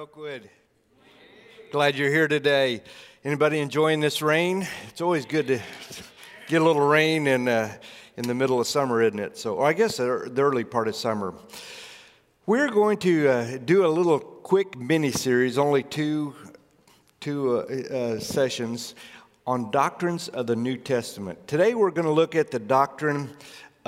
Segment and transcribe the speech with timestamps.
[0.00, 0.48] Oakwood.
[1.70, 2.82] Glad you're here today.
[3.22, 4.66] Anybody enjoying this rain?
[4.88, 5.60] It's always good to
[6.48, 7.70] get a little rain in, uh,
[8.16, 9.36] in the middle of summer, isn't it?
[9.36, 11.34] So, I guess the early part of summer.
[12.46, 16.34] We're going to uh, do a little quick mini series, only two,
[17.20, 18.94] two uh, uh sessions
[19.46, 21.46] on doctrines of the New Testament.
[21.46, 23.28] Today we're going to look at the doctrine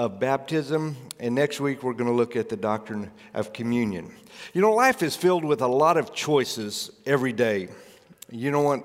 [0.02, 4.12] of baptism, and next week we're going to look at the doctrine of communion.
[4.52, 7.68] You know, life is filled with a lot of choices every day.
[8.28, 8.84] You don't want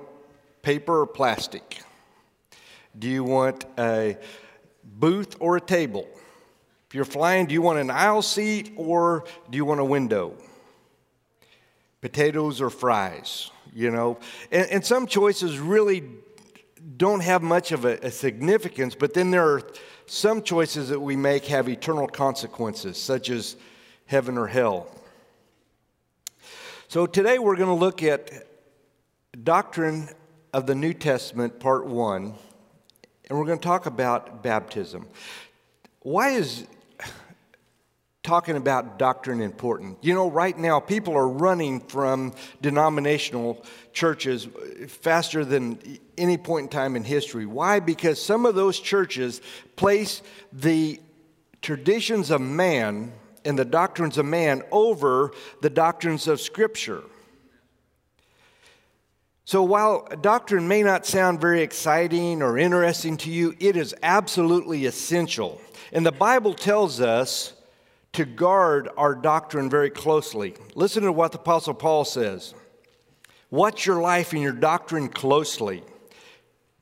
[0.62, 1.82] paper or plastic?
[2.96, 4.16] Do you want a
[4.84, 6.06] booth or a table?
[6.86, 10.34] If you're flying, do you want an aisle seat or do you want a window?
[12.00, 14.20] Potatoes or fries, you know?
[14.52, 16.04] And, and some choices really
[16.96, 19.62] don't have much of a, a significance, but then there are
[20.06, 23.56] some choices that we make have eternal consequences, such as
[24.06, 24.88] heaven or hell.
[26.88, 28.30] So today we're going to look at
[29.44, 30.08] Doctrine
[30.52, 32.34] of the New Testament, Part 1,
[33.28, 35.06] and we're going to talk about baptism.
[36.00, 36.66] Why is
[38.28, 39.96] talking about doctrine important.
[40.02, 44.46] You know, right now, people are running from denominational churches
[44.86, 45.78] faster than
[46.18, 47.46] any point in time in history.
[47.46, 47.80] Why?
[47.80, 49.40] Because some of those churches
[49.76, 51.00] place the
[51.62, 53.12] traditions of man
[53.44, 57.02] and the doctrines of man over the doctrines of Scripture.
[59.44, 64.84] So, while doctrine may not sound very exciting or interesting to you, it is absolutely
[64.84, 65.58] essential.
[65.90, 67.54] And the Bible tells us
[68.12, 70.54] to guard our doctrine very closely.
[70.74, 72.54] Listen to what the Apostle Paul says
[73.50, 75.82] Watch your life and your doctrine closely.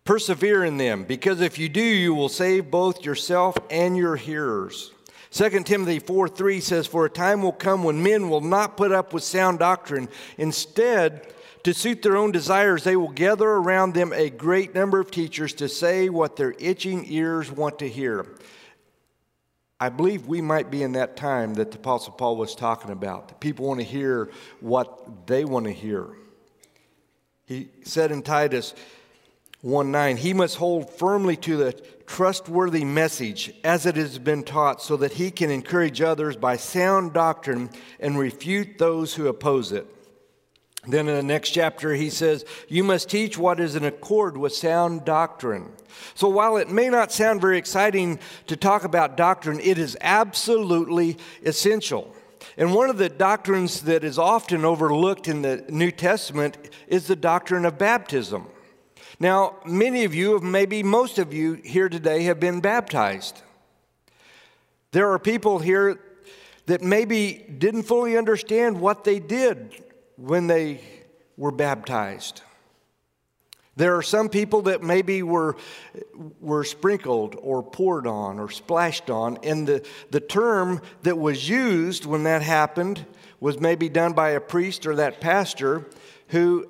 [0.06, 4.93] Persevere in them, because if you do, you will save both yourself and your hearers.
[5.33, 8.93] 2 Timothy 4 3 says, For a time will come when men will not put
[8.93, 10.09] up with sound doctrine.
[10.39, 11.34] Instead,
[11.65, 15.53] to suit their own desires, they will gather around them a great number of teachers
[15.55, 18.25] to say what their itching ears want to hear.
[19.81, 23.41] I believe we might be in that time that the Apostle Paul was talking about.
[23.41, 24.31] People want to hear
[24.61, 26.06] what they want to hear.
[27.47, 28.72] He said in Titus
[29.62, 31.72] 1 9, he must hold firmly to the
[32.06, 37.12] trustworthy message as it has been taught, so that he can encourage others by sound
[37.12, 39.87] doctrine and refute those who oppose it.
[40.87, 44.55] Then in the next chapter, he says, You must teach what is in accord with
[44.55, 45.72] sound doctrine.
[46.15, 51.16] So while it may not sound very exciting to talk about doctrine, it is absolutely
[51.45, 52.15] essential.
[52.56, 56.56] And one of the doctrines that is often overlooked in the New Testament
[56.87, 58.47] is the doctrine of baptism.
[59.19, 63.41] Now, many of you, maybe most of you here today, have been baptized.
[64.93, 65.99] There are people here
[66.66, 69.82] that maybe didn't fully understand what they did
[70.16, 70.81] when they
[71.37, 72.43] were baptized.
[73.77, 75.56] There are some people that maybe were,
[76.41, 82.06] were sprinkled or poured on or splashed on, and the, the term that was used
[82.06, 83.04] when that happened
[83.38, 85.87] was maybe done by a priest or that pastor
[86.28, 86.69] who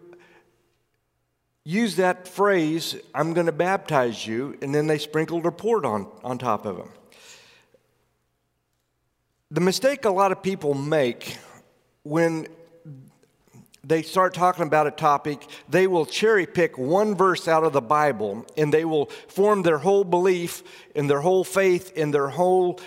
[1.67, 6.07] used that phrase, I'm going to baptize you, and then they sprinkled or poured on,
[6.23, 6.91] on top of them.
[9.51, 11.37] The mistake a lot of people make
[12.05, 12.47] when
[13.83, 17.81] they start talking about a topic, they will cherry pick one verse out of the
[17.81, 20.63] Bible and they will form their whole belief
[20.95, 22.81] and their whole faith and their whole,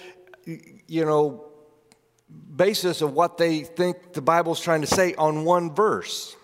[0.46, 1.46] you know,
[2.56, 6.36] basis of what they think the Bible's trying to say on one verse.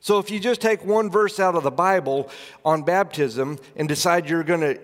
[0.00, 2.30] So if you just take one verse out of the Bible
[2.64, 4.80] on baptism and decide you're going to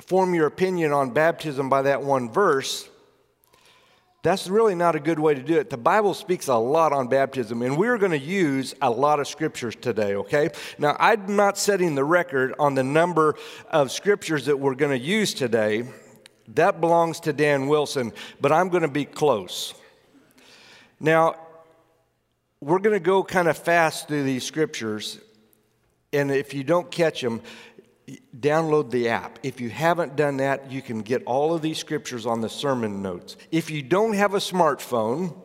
[0.00, 2.88] form your opinion on baptism by that one verse,
[4.26, 5.70] that's really not a good way to do it.
[5.70, 9.28] The Bible speaks a lot on baptism, and we're going to use a lot of
[9.28, 10.50] scriptures today, okay?
[10.78, 13.36] Now, I'm not setting the record on the number
[13.70, 15.84] of scriptures that we're going to use today.
[16.48, 19.74] That belongs to Dan Wilson, but I'm going to be close.
[20.98, 21.36] Now,
[22.60, 25.18] we're going to go kind of fast through these scriptures,
[26.12, 27.42] and if you don't catch them,
[28.38, 29.38] download the app.
[29.42, 33.02] If you haven't done that, you can get all of these scriptures on the sermon
[33.02, 33.36] notes.
[33.50, 35.36] If you don't have a smartphone,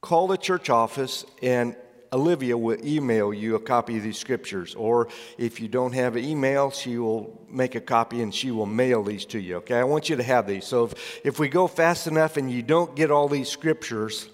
[0.00, 1.76] call the church office and
[2.12, 4.74] Olivia will email you a copy of these scriptures.
[4.74, 5.08] Or
[5.38, 9.02] if you don't have an email, she will make a copy and she will mail
[9.02, 9.56] these to you.
[9.56, 10.66] Okay, I want you to have these.
[10.66, 14.28] So if, if we go fast enough and you don't get all these scriptures,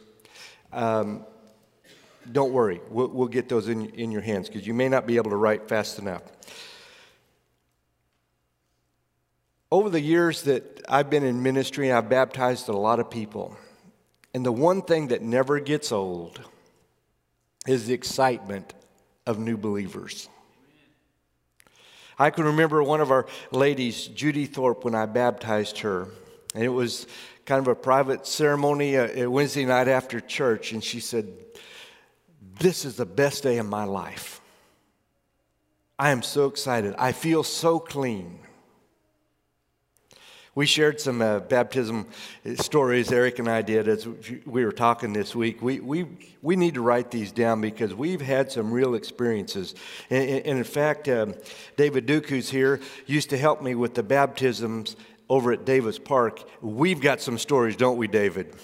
[0.73, 1.25] um,
[2.31, 5.17] don't worry, we'll, we'll get those in, in your hands because you may not be
[5.17, 6.23] able to write fast enough.
[9.70, 13.56] Over the years that I've been in ministry, I've baptized a lot of people.
[14.32, 16.41] And the one thing that never gets old
[17.67, 18.73] is the excitement
[19.26, 20.29] of new believers.
[22.19, 26.09] I can remember one of our ladies, Judy Thorpe, when I baptized her.
[26.55, 27.06] And it was
[27.48, 30.72] kind of a private ceremony, a, uh, Wednesday night after church.
[30.72, 31.32] And she said,
[32.60, 34.42] This is the best day of my life.
[35.98, 36.94] I am so excited.
[36.98, 38.40] I feel so clean.
[40.54, 42.08] We shared some uh, baptism
[42.56, 44.06] stories, Eric and I did, as
[44.44, 45.62] we were talking this week.
[45.62, 46.04] We, we,
[46.42, 49.74] we need to write these down because we've had some real experiences.
[50.10, 51.34] And, and in fact, um,
[51.76, 54.96] David Duke, who's here, used to help me with the baptisms
[55.28, 56.42] over at Davis Park.
[56.60, 58.54] We've got some stories, don't we, David?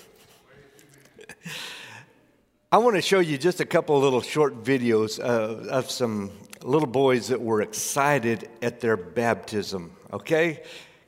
[2.73, 6.33] I want to show you just a couple little short videos uh, of some
[6.63, 10.63] little boys that were excited at their baptism, okay?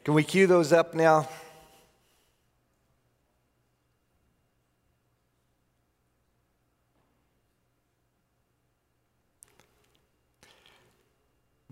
[0.04, 1.28] Can we cue those up now?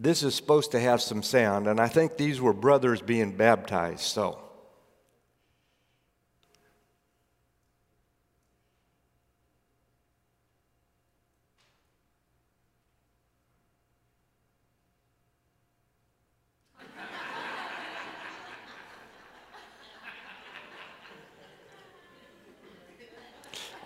[0.04, 4.00] This is supposed to have some sound, and I think these were brothers being baptized,
[4.00, 4.38] so.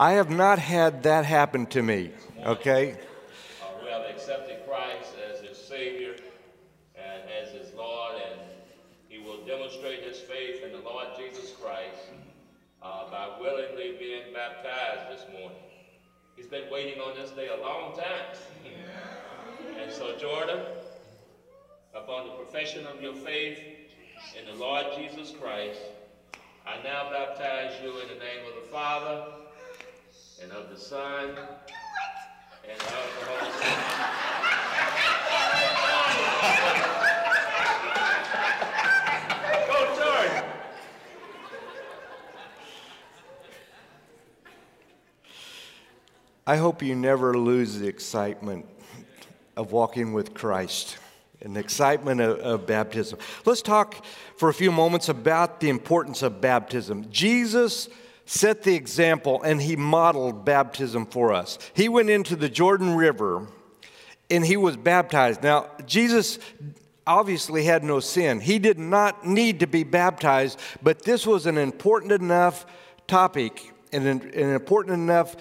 [0.00, 2.10] I have not had that happen to me,
[2.44, 2.92] okay?
[2.92, 6.14] Uh, we have accepted Christ as his Savior
[6.94, 8.40] and as his Lord, and
[9.08, 12.10] he will demonstrate his faith in the Lord Jesus Christ
[12.80, 15.58] uh, by willingly being baptized this morning.
[16.50, 18.38] He's been waiting on this day a long time.
[19.78, 20.60] and so, Jordan,
[21.94, 23.58] upon the profession of your faith
[24.38, 25.80] in the Lord Jesus Christ,
[26.66, 29.26] I now baptize you in the name of the Father,
[30.42, 31.36] and of the Son,
[32.64, 33.52] and of the Holy
[36.62, 36.77] Spirit.
[46.48, 48.64] I hope you never lose the excitement
[49.54, 50.96] of walking with Christ
[51.42, 53.18] and the excitement of, of, baptism.
[53.44, 54.02] Let's talk
[54.38, 57.10] for a few moments about the importance of baptism.
[57.10, 57.90] Jesus
[58.24, 61.58] set the example and he modeled baptism for us.
[61.74, 63.46] He went into the Jordan River
[64.30, 65.42] and he was baptized.
[65.42, 66.38] Now, Jesus
[67.06, 68.40] obviously had no sin.
[68.40, 72.64] He did not need to be baptized, but this was an important enough
[73.06, 75.36] topic and an, an important enough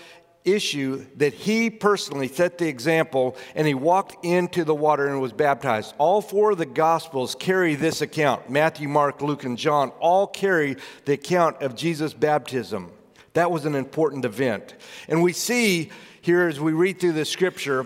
[0.47, 5.33] issue that he personally set the example and he walked into the water and was
[5.33, 5.93] baptized.
[5.97, 10.77] All four of the Gospels carry this account Matthew, Mark, Luke, and John all carry
[11.05, 12.91] the account of Jesus' baptism.
[13.33, 14.73] That was an important event.
[15.07, 17.85] And we see here as we read through the scripture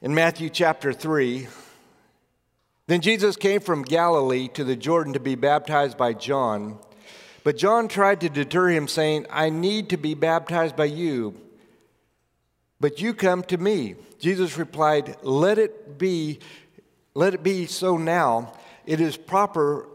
[0.00, 1.48] in Matthew chapter 3.
[2.86, 6.78] Then Jesus came from Galilee to the Jordan to be baptized by John.
[7.42, 11.34] But John tried to deter him, saying, I need to be baptized by you,
[12.80, 13.96] but you come to me.
[14.18, 16.40] Jesus replied, Let it be,
[17.14, 18.52] let it be so now.
[18.86, 19.86] It is proper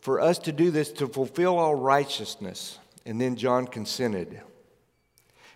[0.00, 2.78] for us to do this to fulfill all righteousness.
[3.04, 4.40] And then John consented.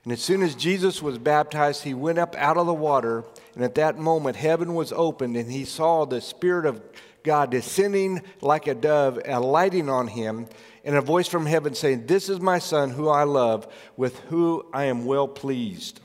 [0.04, 3.62] And as soon as Jesus was baptized, he went up out of the water, and
[3.62, 8.66] at that moment heaven was opened, and he saw the Spirit of God descending like
[8.66, 10.46] a dove, alighting on him
[10.84, 14.62] and a voice from heaven saying, This is my son who I love, with whom
[14.72, 16.00] I am well pleased.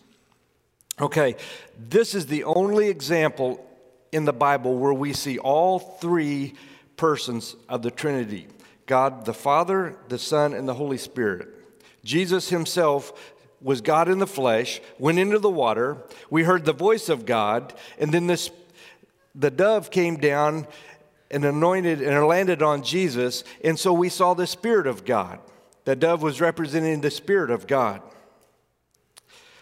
[1.00, 1.36] Okay,
[1.78, 3.66] this is the only example
[4.12, 6.54] in the Bible where we see all three
[6.96, 8.48] persons of the Trinity
[8.86, 11.50] God the Father, the Son, and the Holy Spirit.
[12.04, 15.98] Jesus himself was God in the flesh, went into the water.
[16.30, 18.52] We heard the voice of God, and then this,
[19.34, 20.68] the dove came down
[21.36, 23.44] and anointed and landed on Jesus.
[23.62, 25.40] And so we saw the Spirit of God.
[25.84, 28.02] The dove was representing the Spirit of God.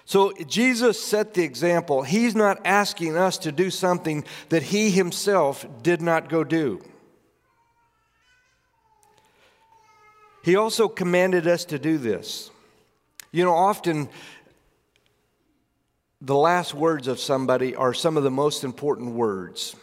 [0.06, 2.04] So Jesus set the example.
[2.04, 6.80] He's not asking us to do something that he himself did not go do.
[10.44, 12.52] He also commanded us to do this.
[13.32, 14.10] You know, often
[16.22, 19.76] the last words of somebody are some of the most important words.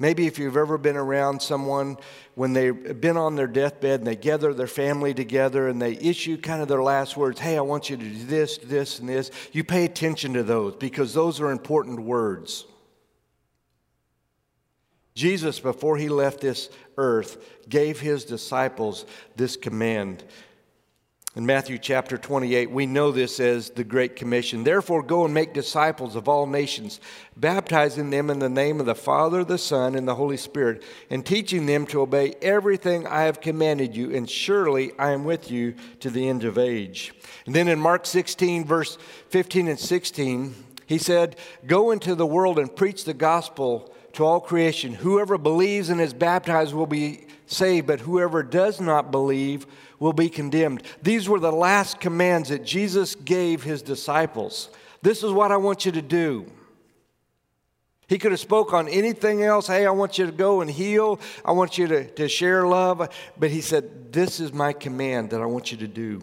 [0.00, 1.96] Maybe if you've ever been around someone
[2.36, 6.36] when they've been on their deathbed and they gather their family together and they issue
[6.36, 9.32] kind of their last words, hey, I want you to do this, this, and this,
[9.50, 12.64] you pay attention to those because those are important words.
[15.16, 20.22] Jesus, before he left this earth, gave his disciples this command.
[21.38, 24.64] In Matthew chapter 28, we know this as the Great Commission.
[24.64, 26.98] Therefore, go and make disciples of all nations,
[27.36, 31.24] baptizing them in the name of the Father, the Son, and the Holy Spirit, and
[31.24, 35.76] teaching them to obey everything I have commanded you, and surely I am with you
[36.00, 37.14] to the end of age.
[37.46, 41.36] And then in Mark 16, verse 15 and 16, he said,
[41.68, 44.92] Go into the world and preach the gospel to all creation.
[44.92, 49.66] Whoever believes and is baptized will be saved, but whoever does not believe
[49.98, 50.82] will be condemned.
[51.02, 54.70] These were the last commands that Jesus gave his disciples.
[55.02, 56.50] This is what I want you to do.
[58.08, 59.66] He could have spoke on anything else.
[59.66, 61.20] Hey, I want you to go and heal.
[61.44, 63.06] I want you to, to share love.
[63.38, 66.22] But he said, This is my command that I want you to do.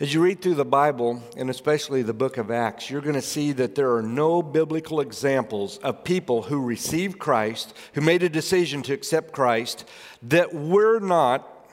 [0.00, 3.20] As you read through the Bible, and especially the book of Acts, you're going to
[3.20, 8.28] see that there are no biblical examples of people who received Christ, who made a
[8.28, 9.84] decision to accept Christ,
[10.22, 11.68] that were not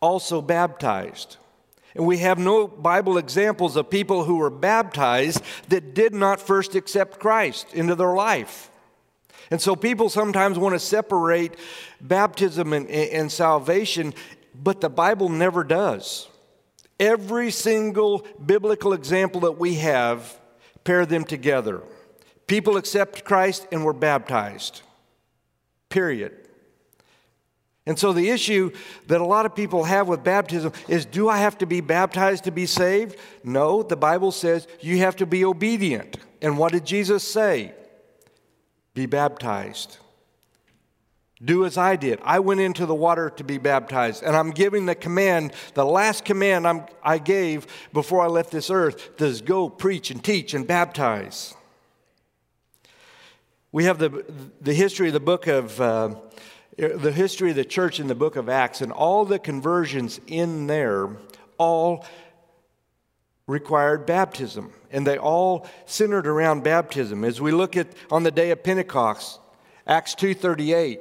[0.00, 1.36] also baptized.
[1.94, 6.74] And we have no Bible examples of people who were baptized that did not first
[6.74, 8.70] accept Christ into their life.
[9.50, 11.56] And so people sometimes want to separate
[12.00, 14.14] baptism and, and salvation,
[14.54, 16.30] but the Bible never does.
[17.00, 20.38] Every single biblical example that we have,
[20.84, 21.82] pair them together.
[22.46, 24.82] People accept Christ and were baptized.
[25.88, 26.36] Period.
[27.86, 28.70] And so the issue
[29.06, 32.44] that a lot of people have with baptism is do I have to be baptized
[32.44, 33.16] to be saved?
[33.42, 36.18] No, the Bible says you have to be obedient.
[36.42, 37.72] And what did Jesus say?
[38.94, 39.98] Be baptized.
[41.42, 42.18] Do as I did.
[42.22, 46.24] I went into the water to be baptized, and I'm giving the command, the last
[46.24, 50.66] command I'm, i gave before I left this earth is go preach and teach and
[50.66, 51.54] baptize.
[53.72, 54.24] We have the,
[54.60, 56.16] the history of the book of, uh,
[56.76, 60.66] the history of the church in the book of Acts, and all the conversions in
[60.66, 61.08] there
[61.56, 62.04] all
[63.46, 67.24] required baptism, and they all centered around baptism.
[67.24, 69.40] As we look at on the day of Pentecost,
[69.86, 71.00] Acts 238,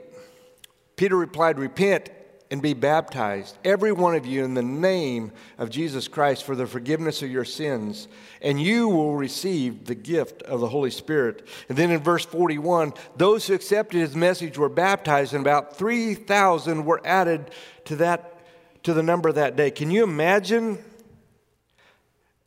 [1.00, 2.10] Peter replied, Repent
[2.52, 6.68] and be baptized, every one of you, in the name of Jesus Christ for the
[6.68, 8.10] forgiveness of your sins,
[8.42, 11.48] and you will receive the gift of the Holy Spirit.
[11.70, 16.84] And then in verse 41, those who accepted his message were baptized, and about 3,000
[16.84, 17.50] were added
[17.86, 18.38] to, that,
[18.84, 19.72] to the number that day.
[19.72, 20.80] Can you imagine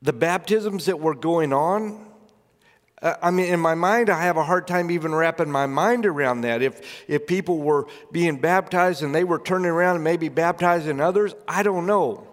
[0.02, 2.12] the baptisms that were going on?
[3.02, 6.42] I mean, in my mind, I have a hard time even wrapping my mind around
[6.42, 6.62] that.
[6.62, 11.35] If, if people were being baptized and they were turning around and maybe baptizing others,
[11.49, 12.28] I don't know.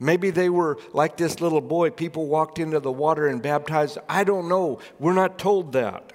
[0.00, 1.90] Maybe they were like this little boy.
[1.90, 3.98] People walked into the water and baptized.
[4.08, 4.80] I don't know.
[4.98, 6.12] We're not told that.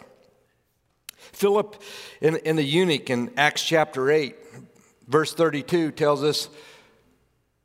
[1.15, 1.81] Philip
[2.21, 4.35] in, in the eunuch in Acts chapter 8,
[5.07, 6.49] verse 32 tells us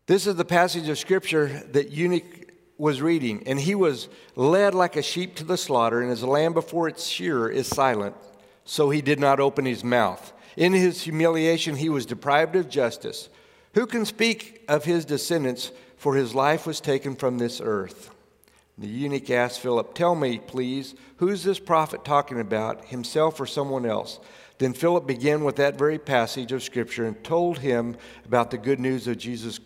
[0.06, 2.43] this is the passage of scripture that eunuch
[2.76, 6.26] was reading, and he was led like a sheep to the slaughter, and as a
[6.26, 8.16] lamb before its shearer is silent,
[8.64, 10.32] so he did not open his mouth.
[10.56, 13.28] In his humiliation, he was deprived of justice.
[13.74, 18.14] Who can speak of his descendants, for his life was taken from this earth?
[18.76, 23.86] The eunuch asked Philip, Tell me, please, who's this prophet talking about, himself or someone
[23.86, 24.18] else?
[24.58, 28.80] Then Philip began with that very passage of Scripture and told him about the good
[28.80, 29.58] news of Jesus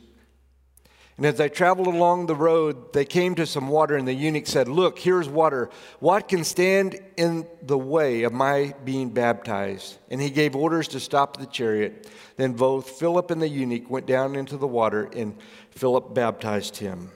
[1.19, 4.47] and as they traveled along the road, they came to some water, and the eunuch
[4.47, 5.69] said, Look, here's water.
[5.99, 9.99] What can stand in the way of my being baptized?
[10.11, 12.09] And he gave orders to stop the chariot.
[12.37, 15.37] Then both Philip and the eunuch went down into the water, and
[15.71, 17.11] Philip baptized him.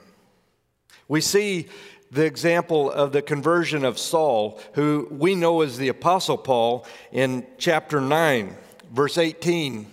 [1.07, 1.69] We see
[2.11, 7.47] the example of the conversion of Saul, who we know as the Apostle Paul, in
[7.57, 8.53] chapter 9,
[8.91, 9.92] verse 18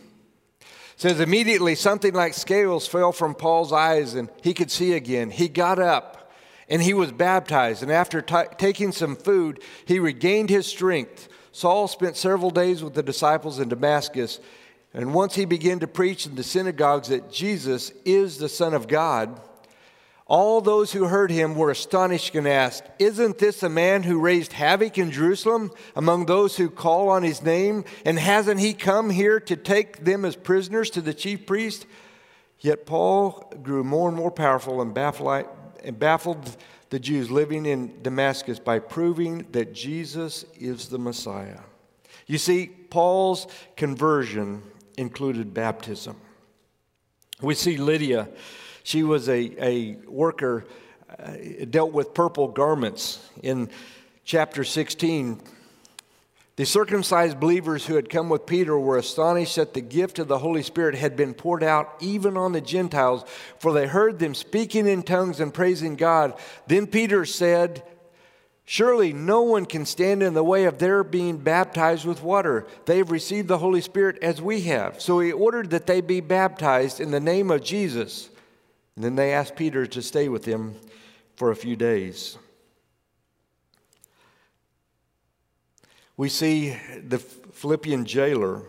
[1.00, 5.30] says immediately something like scales fell from Paul's eyes and he could see again.
[5.30, 6.30] He got up
[6.68, 7.82] and he was baptized.
[7.82, 11.30] And after t- taking some food, he regained his strength.
[11.52, 14.40] Saul spent several days with the disciples in Damascus.
[14.92, 18.86] And once he began to preach in the synagogues that Jesus is the Son of
[18.86, 19.40] God,
[20.30, 24.52] all those who heard him were astonished and asked, Isn't this a man who raised
[24.52, 27.84] havoc in Jerusalem among those who call on his name?
[28.04, 31.84] And hasn't he come here to take them as prisoners to the chief priest?
[32.60, 36.56] Yet Paul grew more and more powerful and baffled
[36.90, 41.58] the Jews living in Damascus by proving that Jesus is the Messiah.
[42.28, 44.62] You see, Paul's conversion
[44.96, 46.20] included baptism.
[47.42, 48.28] We see Lydia
[48.82, 50.64] she was a, a worker,
[51.18, 51.32] uh,
[51.68, 53.24] dealt with purple garments.
[53.42, 53.68] In
[54.24, 55.40] chapter 16,
[56.56, 60.38] The circumcised believers who had come with Peter were astonished that the gift of the
[60.38, 63.24] Holy Spirit had been poured out even on the Gentiles,
[63.58, 66.34] for they heard them speaking in tongues and praising God.
[66.66, 67.82] Then Peter said,
[68.70, 72.68] Surely no one can stand in the way of their being baptized with water.
[72.86, 75.00] They have received the Holy Spirit as we have.
[75.00, 78.29] So he ordered that they be baptized in the name of Jesus.
[79.00, 80.74] And then they asked Peter to stay with them
[81.34, 82.36] for a few days.
[86.18, 88.60] We see the Philippian jailer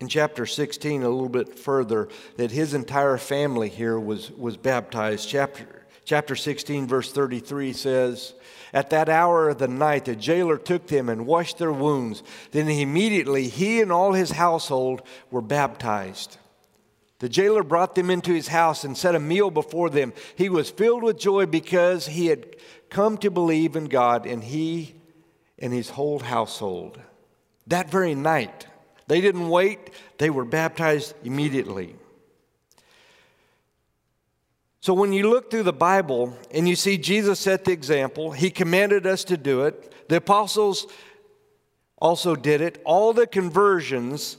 [0.00, 2.08] in chapter 16 a little bit further
[2.38, 5.28] that his entire family here was, was baptized.
[5.28, 8.34] Chapter, chapter 16, verse 33 says,
[8.72, 12.24] At that hour of the night, the jailer took them and washed their wounds.
[12.50, 16.36] Then immediately he and all his household were baptized.
[17.20, 20.12] The jailer brought them into his house and set a meal before them.
[20.36, 22.56] He was filled with joy because he had
[22.88, 24.94] come to believe in God, and he
[25.58, 26.98] and his whole household.
[27.66, 28.66] That very night,
[29.06, 31.94] they didn't wait, they were baptized immediately.
[34.80, 38.50] So when you look through the Bible and you see Jesus set the example, he
[38.50, 39.92] commanded us to do it.
[40.08, 40.86] The apostles
[41.98, 42.80] also did it.
[42.86, 44.38] All the conversions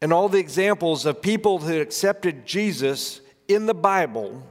[0.00, 4.42] and all the examples of people who accepted Jesus in the Bible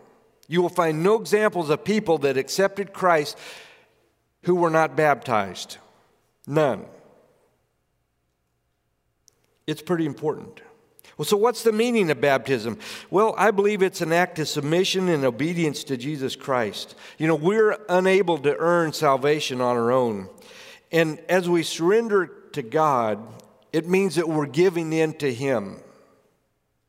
[0.48, 3.38] you will find no examples of people that accepted Christ
[4.44, 5.78] who were not baptized.
[6.48, 6.86] None.
[9.66, 10.62] It's pretty important.
[11.18, 12.78] Well, so what's the meaning of baptism?
[13.10, 16.96] Well, I believe it's an act of submission and obedience to Jesus Christ.
[17.18, 20.30] You know, we're unable to earn salvation on our own.
[20.92, 23.20] And as we surrender to God,
[23.78, 25.78] it means that we're giving in to Him.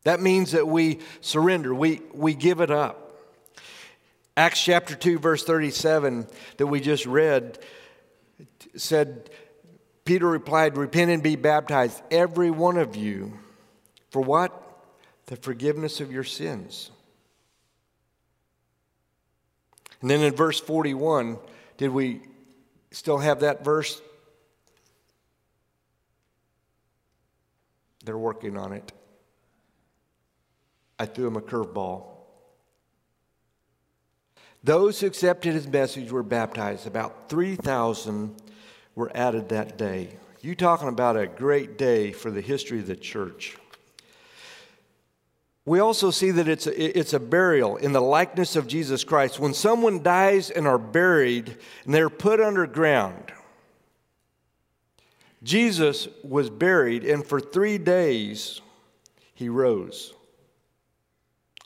[0.05, 3.15] That means that we surrender, we, we give it up.
[4.39, 7.59] Acts chapter 2, verse 37 that we just read
[8.75, 9.29] said,
[10.07, 13.39] Peter replied, Repent and be baptized, every one of you.
[14.11, 14.59] For what?
[15.27, 16.91] The forgiveness of your sins.
[20.01, 21.37] And then in verse 41,
[21.77, 22.23] did we
[22.93, 24.01] still have that verse?
[28.09, 28.91] They're working on it.
[30.99, 32.07] I threw him a curveball.
[34.65, 36.87] Those who accepted his message were baptized.
[36.87, 38.35] About 3,000
[38.95, 40.17] were added that day.
[40.41, 43.59] You talking about a great day for the history of the church.
[45.67, 49.39] We also see that it's a, it's a burial in the likeness of Jesus Christ.
[49.39, 53.35] When someone dies and are buried and they're put underground,
[55.43, 58.61] Jesus was buried, and for three days
[59.35, 60.13] he rose.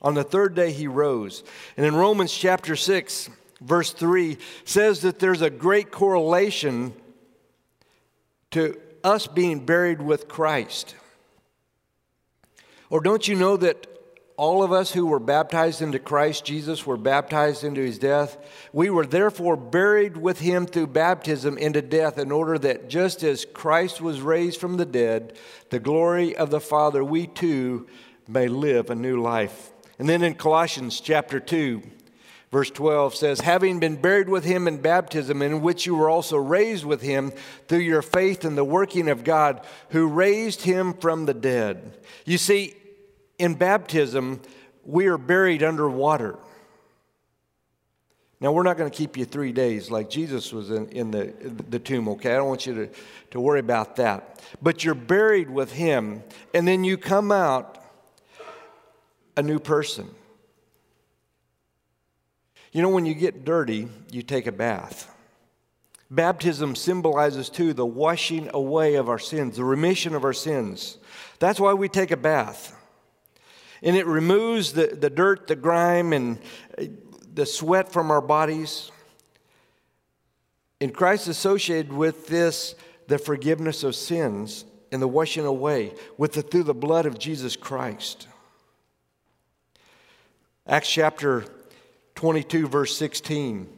[0.03, 1.45] On the third day, he rose.
[1.77, 3.31] And in Romans chapter 6,
[3.61, 6.93] verse 3, says that there's a great correlation
[8.51, 10.97] to us being buried with Christ.
[12.91, 13.87] Or don't you know that
[14.43, 18.37] all of us who were baptized into Christ Jesus were baptized into his death?
[18.73, 23.45] We were therefore buried with him through baptism into death, in order that just as
[23.45, 25.39] Christ was raised from the dead,
[25.71, 27.87] the glory of the Father, we too
[28.27, 29.71] may live a new life.
[30.01, 31.81] And then in Colossians chapter 2,
[32.51, 36.37] verse 12 says, Having been buried with him in baptism, in which you were also
[36.37, 37.31] raised with him
[37.69, 41.97] through your faith in the working of God, who raised him from the dead.
[42.25, 42.75] You see,
[43.43, 44.41] in baptism,
[44.85, 46.39] we are buried under water.
[48.41, 51.33] Now, we're not going to keep you three days like Jesus was in, in the,
[51.69, 52.33] the tomb, okay?
[52.33, 52.91] I don't want you to,
[53.33, 54.41] to worry about that.
[54.63, 56.23] But you're buried with him,
[56.55, 57.85] and then you come out
[59.37, 60.09] a new person.
[62.71, 65.13] You know, when you get dirty, you take a bath.
[66.13, 70.99] Baptism symbolizes, too, the washing away of our sins, the remission of our sins.
[71.41, 72.77] That's why we take a bath.
[73.83, 76.39] And it removes the, the dirt, the grime, and
[76.79, 76.85] uh,
[77.35, 78.91] the sweat from our bodies.
[80.81, 82.75] And Christ associated with this
[83.09, 87.57] the forgiveness of sins and the washing away with the, through the blood of Jesus
[87.57, 88.29] Christ.
[90.67, 91.45] Acts chapter
[92.15, 93.69] 22, verse 16.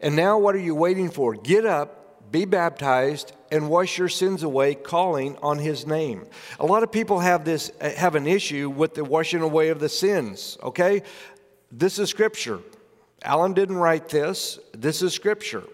[0.00, 1.34] And now, what are you waiting for?
[1.34, 2.01] Get up,
[2.32, 6.26] be baptized, and wash your sins away, calling on his name.
[6.58, 9.90] A lot of people have this have an issue with the washing away of the
[9.90, 11.02] sins, okay?
[11.70, 12.60] This is scripture.
[13.22, 14.58] Alan didn't write this.
[14.72, 15.64] This is scripture.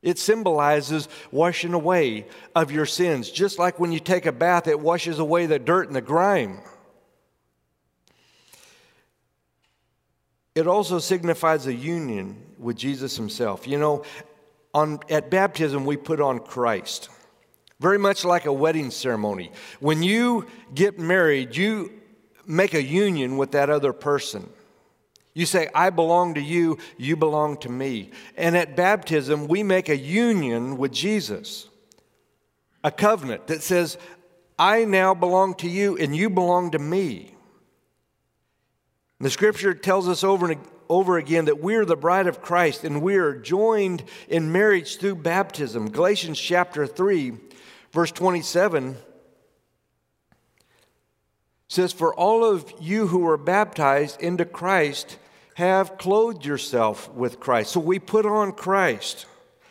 [0.00, 3.30] It symbolizes washing away of your sins.
[3.30, 6.60] Just like when you take a bath, it washes away the dirt and the grime.
[10.54, 13.66] It also signifies a union with Jesus himself.
[13.66, 14.04] You know,
[14.78, 17.08] on, at baptism, we put on Christ.
[17.80, 19.52] Very much like a wedding ceremony.
[19.80, 21.92] When you get married, you
[22.46, 24.48] make a union with that other person.
[25.34, 28.10] You say, I belong to you, you belong to me.
[28.36, 31.68] And at baptism, we make a union with Jesus,
[32.82, 33.98] a covenant that says,
[34.58, 37.34] I now belong to you and you belong to me.
[39.20, 43.02] The scripture tells us over and over again that we're the bride of Christ and
[43.02, 45.90] we're joined in marriage through baptism.
[45.90, 47.34] Galatians chapter 3,
[47.92, 48.96] verse 27
[51.68, 55.18] says, For all of you who were baptized into Christ
[55.54, 57.72] have clothed yourself with Christ.
[57.72, 59.26] So we put on Christ.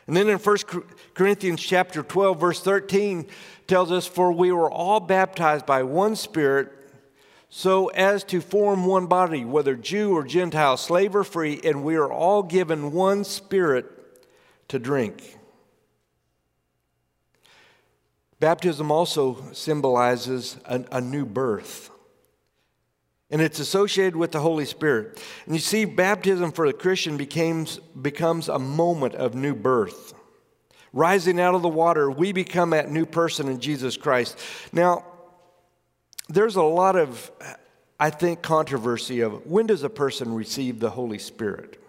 [0.05, 0.57] And then in 1
[1.13, 3.27] Corinthians chapter 12, verse 13
[3.67, 6.76] tells us, For we were all baptized by one Spirit
[7.49, 11.95] so as to form one body, whether Jew or Gentile, slave or free, and we
[11.95, 13.85] are all given one spirit
[14.67, 15.37] to drink.
[18.39, 21.89] Baptism also symbolizes a, a, new birth.
[23.31, 25.21] And it's associated with the Holy Spirit.
[25.45, 30.13] And you see, baptism for the Christian becomes, becomes a moment of new birth.
[30.93, 34.39] Rising out of the water, we become that new person in Jesus Christ.
[34.71, 35.03] Now,
[36.29, 37.31] there's a lot of,
[37.99, 41.81] I think, controversy of when does a person receive the Holy Spirit?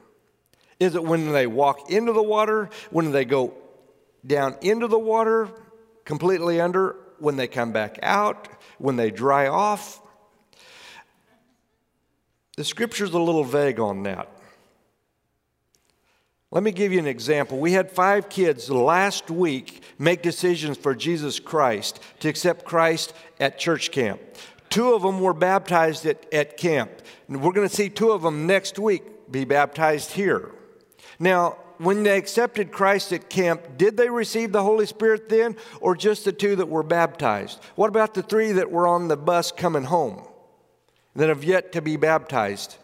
[0.80, 3.54] Is it when they walk into the water, when they go
[4.24, 5.48] down into the water,
[6.04, 8.48] completely under, when they come back out,
[8.78, 10.00] when they dry off?
[12.56, 14.37] The scripture's a little vague on that.
[16.50, 17.58] Let me give you an example.
[17.58, 23.58] We had five kids last week make decisions for Jesus Christ to accept Christ at
[23.58, 24.20] church camp.
[24.70, 26.90] Two of them were baptized at, at camp.
[27.26, 30.50] And we're going to see two of them next week be baptized here.
[31.18, 35.94] Now, when they accepted Christ at camp, did they receive the Holy Spirit then, or
[35.94, 37.62] just the two that were baptized?
[37.76, 40.26] What about the three that were on the bus coming home
[41.14, 42.76] that have yet to be baptized?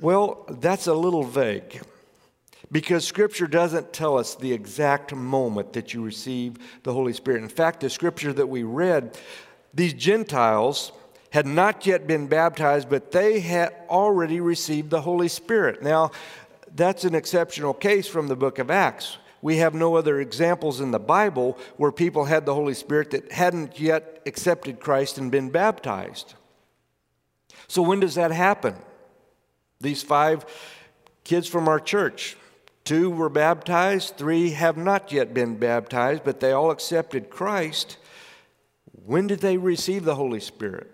[0.00, 1.82] Well, that's a little vague.
[2.70, 7.42] Because Scripture doesn't tell us the exact moment that you receive the Holy Spirit.
[7.42, 9.18] In fact, the Scripture that we read,
[9.72, 10.92] these Gentiles
[11.30, 15.82] had not yet been baptized, but they had already received the Holy Spirit.
[15.82, 16.10] Now,
[16.74, 19.18] that's an exceptional case from the book of Acts.
[19.40, 23.32] We have no other examples in the Bible where people had the Holy Spirit that
[23.32, 26.34] hadn't yet accepted Christ and been baptized.
[27.68, 28.74] So, when does that happen?
[29.80, 30.44] These five
[31.24, 32.36] kids from our church,
[32.88, 37.98] Two were baptized, three have not yet been baptized, but they all accepted Christ.
[39.04, 40.90] When did they receive the Holy Spirit?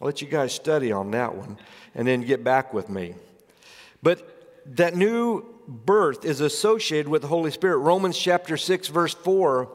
[0.00, 1.58] I'll let you guys study on that one
[1.92, 3.16] and then get back with me.
[4.00, 7.78] But that new birth is associated with the Holy Spirit.
[7.78, 9.68] Romans chapter 6, verse 4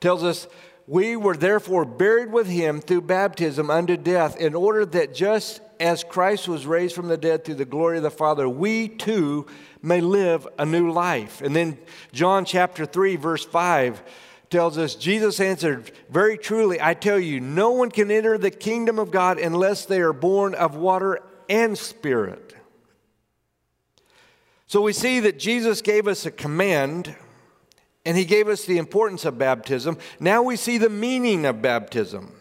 [0.00, 0.48] tells us,
[0.88, 6.02] We were therefore buried with him through baptism unto death, in order that just as
[6.02, 9.46] Christ was raised from the dead through the glory of the Father, we too
[9.82, 11.42] may live a new life.
[11.42, 11.76] And then
[12.12, 14.02] John chapter 3, verse 5
[14.48, 18.98] tells us Jesus answered, Very truly, I tell you, no one can enter the kingdom
[18.98, 21.20] of God unless they are born of water
[21.50, 22.54] and spirit.
[24.66, 27.14] So we see that Jesus gave us a command
[28.08, 29.98] and he gave us the importance of baptism.
[30.18, 32.32] Now we see the meaning of baptism.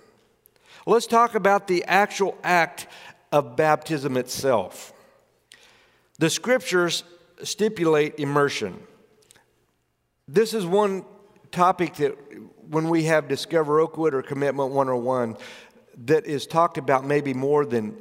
[0.86, 2.88] Let's talk about the actual act
[3.34, 4.93] of baptism itself.
[6.19, 7.03] The scriptures
[7.43, 8.80] stipulate immersion.
[10.25, 11.03] This is one
[11.51, 12.15] topic that
[12.69, 15.36] when we have Discover Oakwood or Commitment 101
[16.06, 17.93] that is talked about maybe more than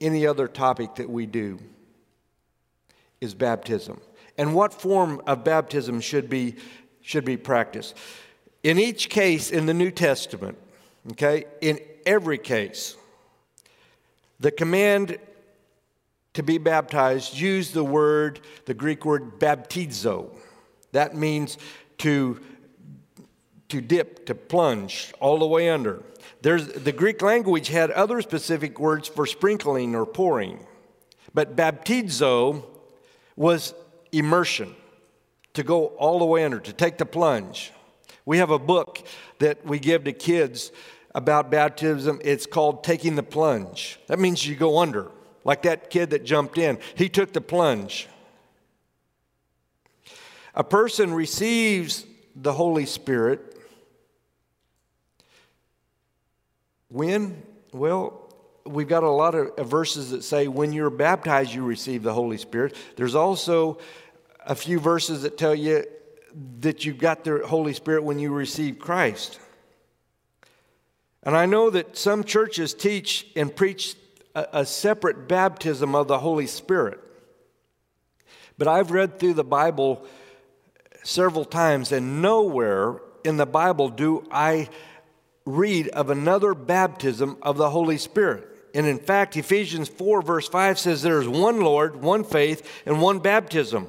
[0.00, 1.60] any other topic that we do
[3.20, 4.00] is baptism.
[4.36, 6.56] And what form of baptism should be
[7.04, 7.94] should be practiced.
[8.62, 10.56] In each case in the New Testament,
[11.12, 12.96] okay, in every case,
[14.40, 15.18] the command
[16.32, 20.34] to be baptized used the word, the Greek word baptizo.
[20.92, 21.58] That means
[21.98, 22.40] to,
[23.68, 26.02] to dip, to plunge all the way under.
[26.40, 30.66] There's, the Greek language had other specific words for sprinkling or pouring,
[31.34, 32.64] but baptizo
[33.36, 33.74] was
[34.10, 34.74] immersion,
[35.54, 37.72] to go all the way under, to take the plunge.
[38.26, 39.06] We have a book
[39.38, 40.72] that we give to kids
[41.14, 44.00] about baptism, it's called taking the plunge.
[44.08, 45.10] That means you go under,
[45.44, 46.78] like that kid that jumped in.
[46.96, 48.08] He took the plunge.
[50.56, 53.54] A person receives the Holy Spirit
[56.88, 57.42] when?
[57.72, 58.32] Well,
[58.64, 62.38] we've got a lot of verses that say when you're baptized, you receive the Holy
[62.38, 62.76] Spirit.
[62.96, 63.78] There's also
[64.46, 65.84] a few verses that tell you
[66.60, 69.38] that you've got the Holy Spirit when you receive Christ.
[71.22, 73.96] And I know that some churches teach and preach
[74.34, 77.00] a, a separate baptism of the Holy Spirit.
[78.58, 80.06] But I've read through the Bible
[81.02, 84.68] several times, and nowhere in the Bible do I
[85.46, 88.48] read of another baptism of the Holy Spirit.
[88.74, 93.00] And in fact, Ephesians 4, verse 5 says there is one Lord, one faith, and
[93.00, 93.88] one baptism.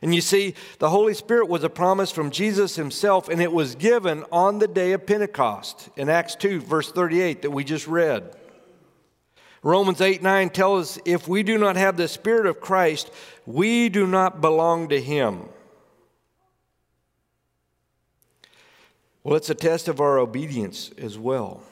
[0.00, 3.74] And you see, the Holy Spirit was a promise from Jesus himself, and it was
[3.74, 8.36] given on the day of Pentecost in Acts 2, verse 38, that we just read.
[9.62, 13.10] Romans 8 9 tells us if we do not have the Spirit of Christ,
[13.44, 15.48] we do not belong to Him.
[19.24, 21.62] Well, it's a test of our obedience as well.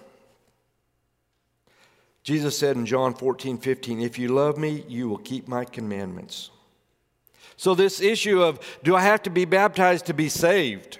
[2.24, 6.50] Jesus said in John 14 15, If you love me, you will keep my commandments.
[7.57, 10.99] So, this issue of do I have to be baptized to be saved?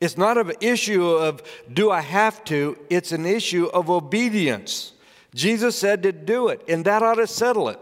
[0.00, 4.92] It's not an issue of do I have to, it's an issue of obedience.
[5.34, 7.80] Jesus said to do it, and that ought to settle it.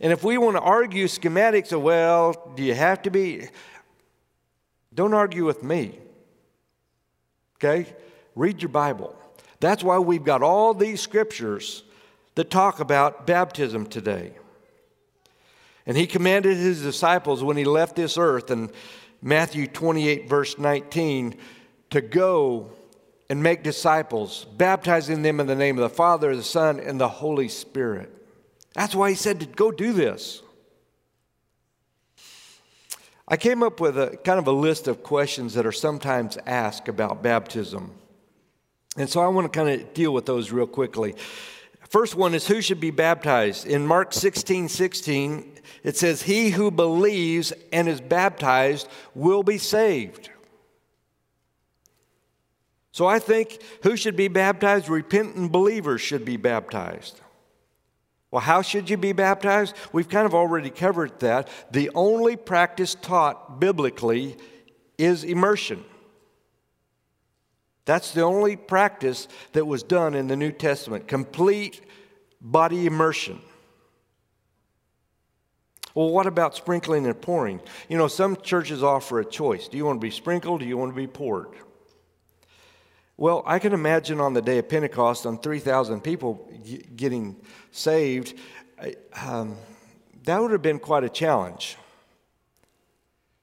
[0.00, 3.48] And if we want to argue schematics of, well, do you have to be?
[4.92, 5.98] Don't argue with me.
[7.56, 7.86] Okay?
[8.34, 9.14] Read your Bible.
[9.60, 11.84] That's why we've got all these scriptures
[12.34, 14.32] that talk about baptism today.
[15.86, 18.70] And he commanded his disciples when he left this earth in
[19.20, 21.36] Matthew 28, verse 19,
[21.90, 22.70] to go
[23.28, 27.08] and make disciples, baptizing them in the name of the Father, the Son, and the
[27.08, 28.10] Holy Spirit.
[28.74, 30.42] That's why he said to go do this.
[33.26, 36.88] I came up with a kind of a list of questions that are sometimes asked
[36.88, 37.92] about baptism.
[38.96, 41.14] And so I want to kind of deal with those real quickly.
[41.92, 43.66] First one is who should be baptized?
[43.66, 50.30] In Mark 16 16, it says, He who believes and is baptized will be saved.
[52.92, 54.88] So I think who should be baptized?
[54.88, 57.20] Repentant believers should be baptized.
[58.30, 59.76] Well, how should you be baptized?
[59.92, 61.48] We've kind of already covered that.
[61.72, 64.38] The only practice taught biblically
[64.96, 65.84] is immersion.
[67.84, 71.80] That's the only practice that was done in the New Testament complete
[72.40, 73.40] body immersion.
[75.94, 77.60] Well, what about sprinkling and pouring?
[77.88, 79.68] You know, some churches offer a choice.
[79.68, 80.60] Do you want to be sprinkled?
[80.60, 81.48] Do you want to be poured?
[83.18, 86.50] Well, I can imagine on the day of Pentecost, on 3,000 people
[86.96, 87.36] getting
[87.70, 88.38] saved,
[89.22, 89.56] um,
[90.24, 91.76] that would have been quite a challenge.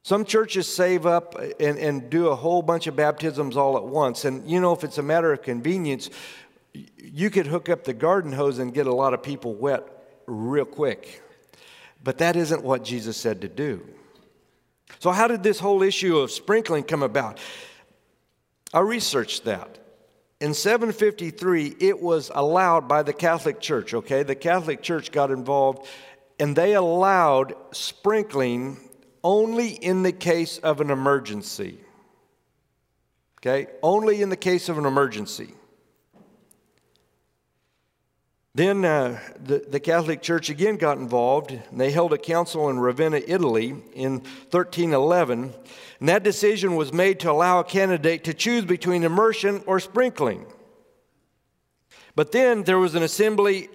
[0.10, 4.26] Some churches save up and, and do a whole bunch of baptisms all at once.
[4.26, 6.10] And, you know, if it's a matter of convenience,
[6.98, 9.84] you could hook up the garden hose and get a lot of people wet
[10.26, 11.22] real quick.
[12.04, 13.86] But that isn't what Jesus said to do.
[14.98, 17.38] So, how did this whole issue of sprinkling come about?
[18.74, 19.78] I researched that.
[20.42, 24.24] In 753, it was allowed by the Catholic Church, okay?
[24.24, 25.88] The Catholic Church got involved
[26.40, 28.89] and they allowed sprinkling
[29.24, 31.80] only in the case of an emergency.
[33.40, 33.68] Okay?
[33.82, 35.54] Only in the case of an emergency.
[38.56, 42.80] Then uh, the, the Catholic Church again got involved, and they held a council in
[42.80, 44.20] Ravenna, Italy in
[44.52, 45.54] 1311.
[46.00, 50.46] And that decision was made to allow a candidate to choose between immersion or sprinkling.
[52.16, 53.70] But then there was an assembly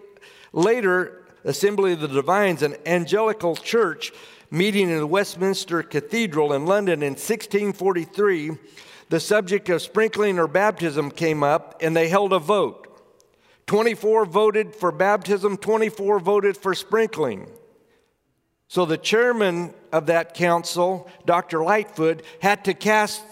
[0.53, 4.13] later, Assembly of the Divines, an angelical church
[4.55, 8.53] meeting in the Westminster Cathedral in London in 1643.
[9.09, 12.81] The subject of sprinkling or baptism came up, and they held a vote.
[13.67, 17.49] 24 voted for baptism, 24 voted for sprinkling.
[18.69, 21.63] So the chairman of that council, Dr.
[21.65, 23.23] Lightfoot, had to cast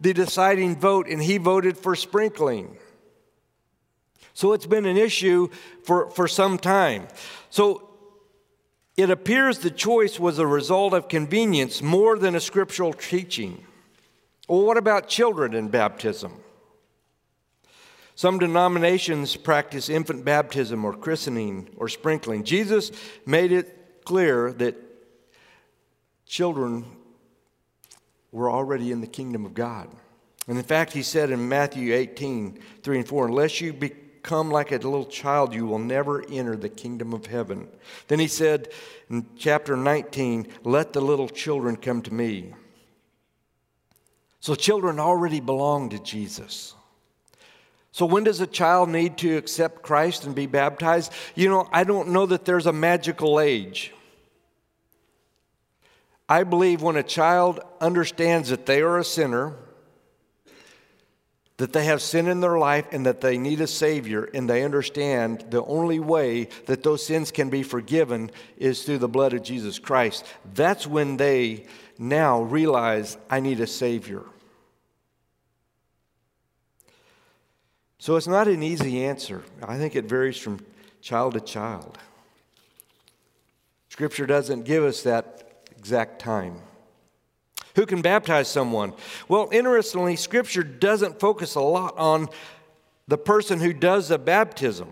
[0.00, 2.76] the deciding vote and he voted for sprinkling.
[4.34, 5.48] So it's been an issue
[5.84, 7.08] for, for some time.
[7.48, 7.85] So
[8.96, 13.64] it appears the choice was a result of convenience more than a scriptural teaching.
[14.48, 16.32] Well, what about children in baptism?
[18.14, 22.44] Some denominations practice infant baptism or christening or sprinkling.
[22.44, 22.90] Jesus
[23.26, 24.76] made it clear that
[26.24, 26.86] children
[28.32, 29.90] were already in the kingdom of God.
[30.48, 33.74] And in fact, he said in Matthew 18, 3 and 4, unless you
[34.26, 37.68] become like a little child, you will never enter the kingdom of heaven.
[38.08, 38.70] Then he said
[39.08, 42.52] in chapter 19, let the little children come to me.
[44.40, 46.74] So children already belong to Jesus.
[47.92, 51.12] So, when does a child need to accept Christ and be baptized?
[51.36, 53.94] You know, I don't know that there's a magical age.
[56.28, 59.54] I believe when a child understands that they are a sinner,
[61.58, 64.62] that they have sin in their life and that they need a Savior, and they
[64.62, 69.42] understand the only way that those sins can be forgiven is through the blood of
[69.42, 70.26] Jesus Christ.
[70.54, 71.66] That's when they
[71.98, 74.22] now realize, I need a Savior.
[77.98, 79.42] So it's not an easy answer.
[79.62, 80.60] I think it varies from
[81.00, 81.98] child to child.
[83.88, 86.60] Scripture doesn't give us that exact time.
[87.76, 88.94] Who can baptize someone?
[89.28, 92.28] Well, interestingly, Scripture doesn't focus a lot on
[93.06, 94.88] the person who does the baptism,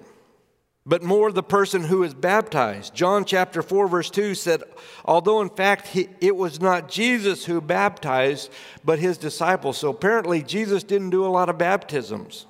[0.85, 2.95] but more the person who is baptized.
[2.95, 4.63] John chapter 4, verse 2 said,
[5.05, 8.51] Although in fact he, it was not Jesus who baptized,
[8.85, 9.79] but his disciples.
[9.79, 12.45] So apparently, Jesus didn't do a lot of baptisms.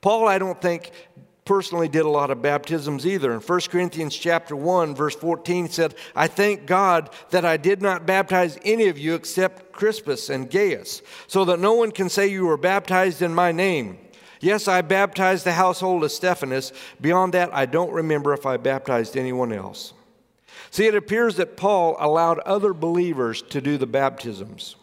[0.00, 0.92] Paul, I don't think,
[1.44, 3.32] personally did a lot of baptisms either.
[3.32, 8.06] In 1 Corinthians chapter 1 verse 14 said, "I thank God that I did not
[8.06, 12.46] baptize any of you except Crispus and Gaius, so that no one can say you
[12.46, 13.98] were baptized in my name."
[14.40, 16.72] Yes, I baptized the household of Stephanas.
[17.00, 19.92] Beyond that, I don't remember if I baptized anyone else.
[20.70, 24.76] See, it appears that Paul allowed other believers to do the baptisms.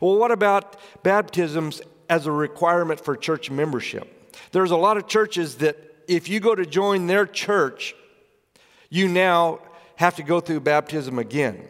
[0.00, 4.21] Well, what about baptisms as a requirement for church membership?
[4.52, 7.94] There's a lot of churches that if you go to join their church,
[8.90, 9.60] you now
[9.96, 11.68] have to go through baptism again.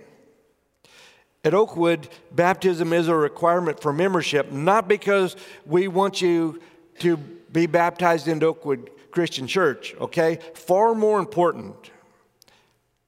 [1.44, 6.60] At Oakwood, baptism is a requirement for membership, not because we want you
[7.00, 10.38] to be baptized into Oakwood Christian Church, okay?
[10.54, 11.90] Far more important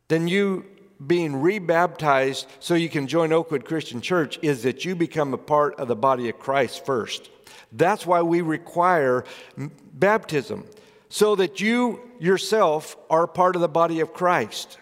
[0.09, 0.67] than you
[1.07, 5.75] being rebaptized so you can join Oakwood Christian Church is that you become a part
[5.81, 7.31] of the body of Christ first.
[7.73, 9.25] That's why we require
[9.93, 10.65] baptism,
[11.09, 14.79] so that you yourself are part of the body of Christ.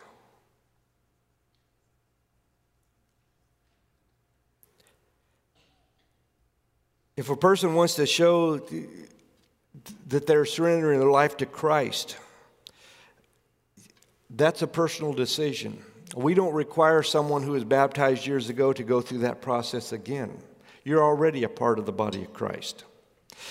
[7.17, 8.59] If a person wants to show
[10.09, 12.17] that they're surrendering their life to Christ,
[14.31, 15.83] that's a personal decision.
[16.15, 20.39] We don't require someone who was baptized years ago to go through that process again.
[20.85, 22.85] You're already a part of the body of Christ.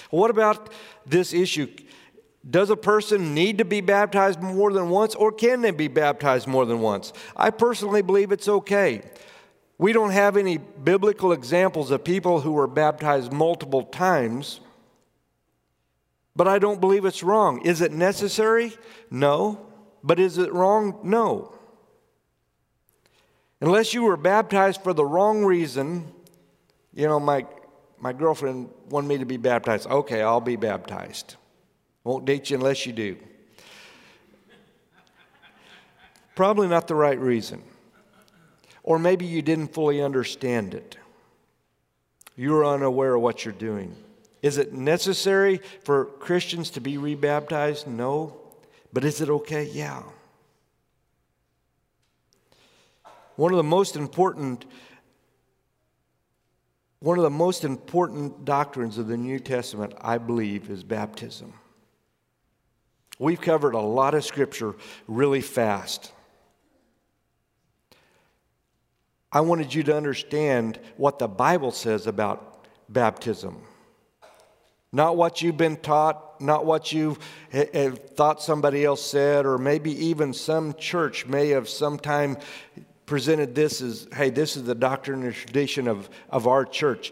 [0.10, 0.72] What about
[1.06, 1.68] this issue?
[2.48, 6.48] Does a person need to be baptized more than once, or can they be baptized
[6.48, 7.14] more than once?
[7.36, 9.04] I personally believe it's okay.
[9.78, 14.60] We don't have any biblical examples of people who were baptized multiple times,
[16.36, 17.62] but I don't believe it's wrong.
[17.62, 18.74] Is it necessary?
[19.10, 19.66] No.
[20.04, 21.00] But is it wrong?
[21.04, 21.54] No.
[23.62, 26.12] Unless you were baptized for the wrong reason,
[26.94, 27.46] you know, my,
[28.00, 29.88] my girlfriend wanted me to be baptized.
[29.88, 31.36] Okay, I'll be baptized.
[32.04, 33.18] Won't date you unless you do.
[36.36, 37.62] Probably not the right reason.
[38.82, 40.98] Or maybe you didn't fully understand it.
[42.36, 43.96] You're unaware of what you're doing.
[44.42, 47.86] Is it necessary for Christians to be rebaptized?
[47.86, 48.38] No.
[48.92, 49.66] But is it okay?
[49.66, 50.02] Yeah.
[53.36, 54.66] One of the most important
[57.02, 61.52] one of the most important doctrines of the New Testament, I believe, is baptism.
[63.18, 64.76] We've covered a lot of scripture
[65.08, 66.12] really fast.
[69.32, 73.64] I wanted you to understand what the Bible says about baptism.
[74.92, 77.18] Not what you've been taught, not what you
[77.52, 82.38] have thought somebody else said, or maybe even some church may have sometime
[83.12, 87.12] presented this as hey, this is the doctrine and tradition of, of our church.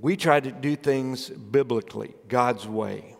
[0.00, 3.14] We try to do things biblically, God's way.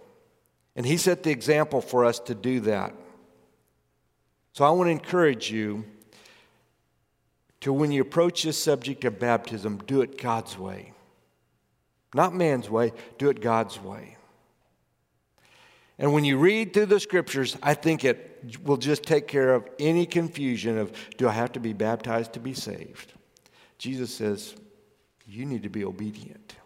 [0.74, 2.94] And He set the example for us to do that.
[4.54, 5.84] So I want to encourage you
[7.60, 10.94] to, when you approach this subject of baptism, do it God's way.
[12.14, 14.16] Not man's way, do it God's way.
[15.98, 18.27] And when you read through the scriptures, I think it
[18.62, 22.40] will just take care of any confusion of do I have to be baptized to
[22.40, 23.12] be saved?
[23.78, 24.54] Jesus says,
[25.26, 26.56] you need to be obedient.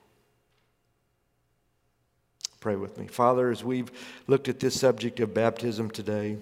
[2.60, 3.08] Pray with me.
[3.08, 3.90] Father, as we've
[4.28, 6.38] looked at this subject of baptism today,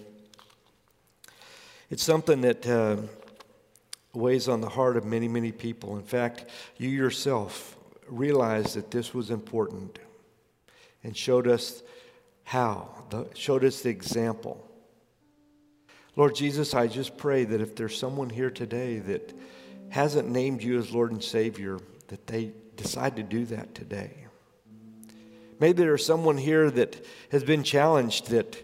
[1.89, 2.99] it's something that uh,
[4.12, 5.97] weighs on the heart of many, many people.
[5.97, 6.45] In fact,
[6.76, 7.76] you yourself
[8.07, 9.99] realized that this was important
[11.03, 11.83] and showed us
[12.45, 12.91] how,
[13.35, 14.70] showed us the example.
[16.21, 19.33] Lord Jesus, I just pray that if there's someone here today that
[19.89, 24.27] hasn't named you as Lord and Savior, that they decide to do that today.
[25.61, 27.03] Maybe there's someone here that
[27.33, 28.62] has been challenged that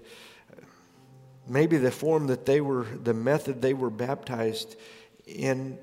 [1.49, 4.77] maybe the form that they were, the method they were baptized
[5.25, 5.79] in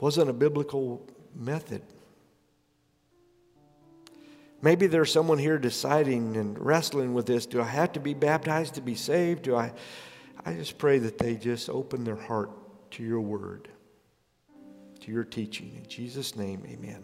[0.00, 1.82] wasn't a biblical method.
[4.60, 7.46] Maybe there's someone here deciding and wrestling with this.
[7.46, 9.44] Do I have to be baptized to be saved?
[9.44, 9.72] Do I?
[10.44, 12.50] I just pray that they just open their heart
[12.92, 13.68] to your word,
[15.00, 15.72] to your teaching.
[15.76, 17.02] In Jesus' name, amen.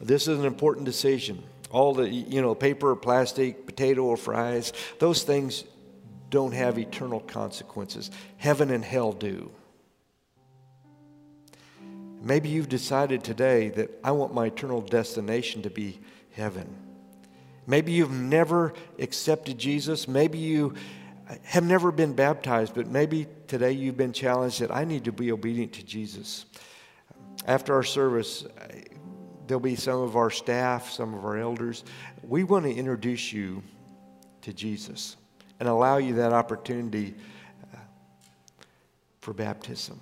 [0.00, 1.42] This is an important decision.
[1.70, 5.64] All the, you know, paper or plastic, potato or fries, those things
[6.30, 8.10] don't have eternal consequences.
[8.38, 9.50] Heaven and hell do.
[12.22, 16.00] Maybe you've decided today that I want my eternal destination to be
[16.32, 16.83] heaven.
[17.66, 20.06] Maybe you've never accepted Jesus.
[20.06, 20.74] Maybe you
[21.42, 25.32] have never been baptized, but maybe today you've been challenged that I need to be
[25.32, 26.44] obedient to Jesus.
[27.46, 28.44] After our service,
[29.46, 31.84] there'll be some of our staff, some of our elders.
[32.22, 33.62] We want to introduce you
[34.42, 35.16] to Jesus
[35.60, 37.14] and allow you that opportunity
[37.72, 37.78] uh,
[39.20, 40.00] for baptism.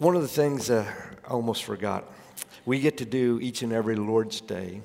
[0.00, 0.90] One of the things uh,
[1.26, 2.10] I almost forgot,
[2.64, 4.80] we get to do each and every Lord's Day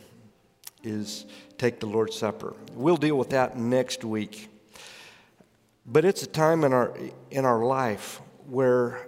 [0.84, 1.26] is
[1.58, 2.54] take the Lord's Supper.
[2.74, 4.50] We'll deal with that next week.
[5.86, 6.94] But it's a time in our,
[7.32, 9.08] in our life where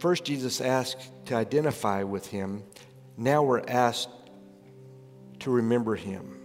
[0.00, 2.64] first Jesus asked to identify with him.
[3.16, 4.08] Now we're asked
[5.38, 6.40] to remember him,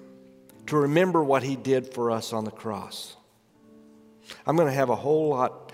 [0.68, 3.18] to remember what he did for us on the cross.
[4.46, 5.72] I'm going to have a whole lot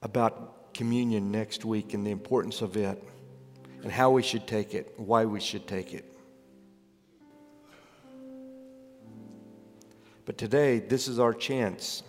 [0.00, 3.02] about communion next week and the importance of it
[3.82, 6.04] and how we should take it, why we should take it.
[10.24, 12.02] But today, this is our chance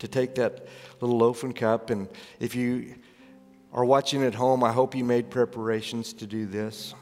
[0.00, 0.66] to take that
[1.00, 1.90] little loaf and cup.
[1.90, 2.08] And
[2.40, 2.96] if you
[3.72, 6.94] are watching at home, I hope you made preparations to do this.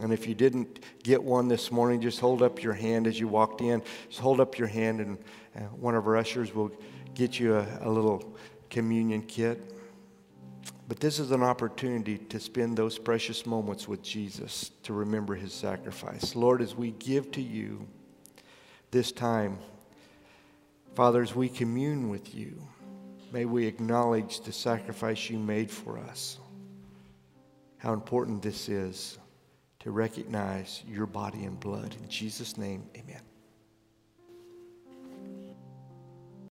[0.00, 3.28] And if you didn't get one this morning, just hold up your hand as you
[3.28, 3.82] walked in.
[4.08, 5.18] Just hold up your hand, and
[5.56, 6.70] uh, one of our ushers will
[7.14, 8.36] get you a, a little
[8.70, 9.77] communion kit.
[10.88, 15.52] But this is an opportunity to spend those precious moments with Jesus to remember his
[15.52, 16.34] sacrifice.
[16.34, 17.86] Lord, as we give to you
[18.90, 19.58] this time,
[20.94, 22.66] Father, as we commune with you,
[23.32, 26.38] may we acknowledge the sacrifice you made for us.
[27.76, 29.18] How important this is
[29.80, 31.94] to recognize your body and blood.
[32.02, 33.27] In Jesus' name, amen.